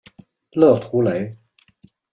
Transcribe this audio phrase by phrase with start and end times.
[0.53, 1.31] 勒图雷。